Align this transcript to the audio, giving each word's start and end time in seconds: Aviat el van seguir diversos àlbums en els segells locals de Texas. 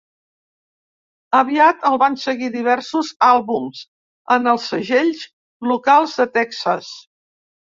Aviat 1.39 1.85
el 1.89 1.99
van 2.03 2.17
seguir 2.21 2.49
diversos 2.55 3.11
àlbums 3.27 3.83
en 4.37 4.53
els 4.55 4.67
segells 4.73 5.23
locals 5.75 6.17
de 6.23 6.29
Texas. 6.41 6.91